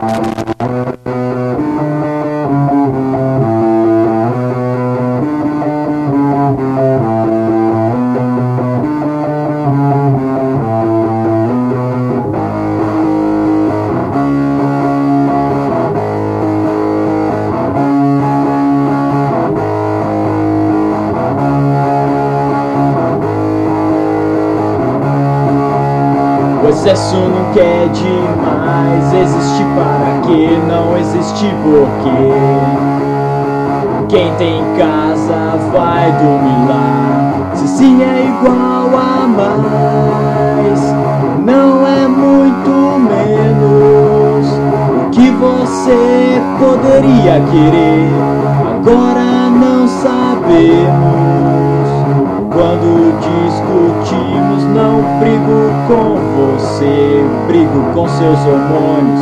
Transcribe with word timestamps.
thank 0.00 0.69
O 26.62 26.68
excesso 26.68 27.16
não 27.16 27.52
quer 27.54 27.88
demais. 27.88 29.12
Existe 29.14 29.64
para 29.74 30.20
que 30.22 30.58
não 30.68 30.96
existe 30.96 31.46
porquê 31.62 32.34
Quem 34.08 34.34
tem 34.34 34.62
casa 34.76 35.56
vai 35.72 36.12
dormir 36.12 36.68
lá. 36.68 37.32
Se 37.54 37.66
sim 37.66 38.02
é 38.02 38.26
igual 38.26 38.90
a 38.94 39.26
mais. 39.26 40.80
Não 41.44 41.86
é 41.86 42.06
muito 42.06 42.70
menos 43.08 44.46
O 45.06 45.10
que 45.10 45.30
você 45.30 46.42
poderia 46.58 47.40
querer. 47.50 48.10
Agora 48.76 49.50
não 49.50 49.88
sabemos 49.88 51.49
quando 52.50 53.14
discutimos, 53.20 54.64
não 54.64 55.20
brigo 55.20 55.70
com 55.86 56.18
você, 56.36 57.24
brigo 57.46 57.80
com 57.94 58.08
seus 58.08 58.38
hormônios. 58.40 59.20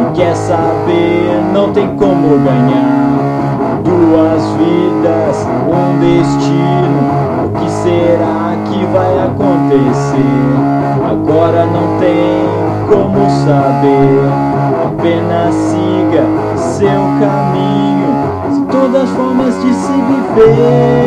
E 0.00 0.12
quer 0.14 0.34
saber, 0.34 1.40
não 1.52 1.72
tem 1.72 1.86
como 1.96 2.38
ganhar. 2.38 3.20
Duas 3.84 4.42
vidas, 4.56 5.46
um 5.68 5.98
destino. 6.00 7.46
O 7.46 7.58
que 7.58 7.70
será 7.70 8.56
que 8.66 8.84
vai 8.86 9.24
acontecer? 9.24 10.20
Agora 11.10 11.66
não 11.66 11.98
tem 11.98 12.46
como 12.88 13.28
saber. 13.44 14.20
Apenas 14.86 15.54
siga 15.54 16.24
seu 16.56 17.00
caminho. 17.20 18.10
São 18.50 18.64
todas 18.66 19.08
formas 19.10 19.54
de 19.62 19.72
se 19.74 19.92
viver 19.92 20.99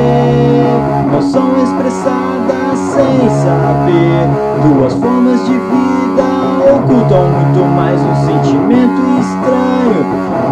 são 1.34 1.50
expressadas 1.64 2.78
sem 2.94 3.28
saber. 3.42 4.30
Duas 4.62 4.94
formas 4.94 5.44
de 5.48 5.53
vida 5.53 6.28
ocultam 6.75 7.28
muito 7.28 7.66
mais 7.75 8.00
um 8.00 8.16
sentimento 8.28 9.02
estranho 9.20 10.06